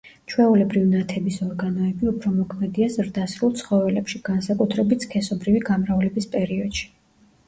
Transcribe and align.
ჩვეულებრივ 0.31 0.85
ნათების 0.91 1.35
ორგანოები 1.47 2.07
უფრო 2.11 2.31
მოქმედია 2.37 2.87
ზრდასრულ 2.93 3.53
ცხოველში, 3.59 4.21
განსაკუთრებით 4.31 5.05
სქესობრივი 5.07 5.63
გამრავლების 5.69 6.29
პერიოდში. 6.37 6.89